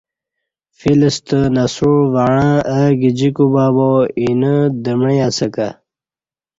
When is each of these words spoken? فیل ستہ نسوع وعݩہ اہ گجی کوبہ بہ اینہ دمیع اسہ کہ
فیل 0.77 1.01
ستہ 1.15 1.39
نسوع 1.55 1.99
وعݩہ 2.13 2.49
اہ 2.73 2.83
گجی 2.99 3.29
کوبہ 3.35 3.65
بہ 3.75 3.89
اینہ 4.19 4.53
دمیع 4.83 5.23
اسہ 5.27 5.47
کہ 5.53 5.69